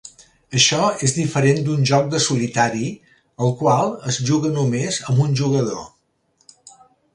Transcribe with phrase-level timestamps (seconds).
[0.59, 0.77] Això
[1.07, 2.89] és diferent d'un joc de solitari,
[3.47, 5.81] el qual es juga només amb un jugador.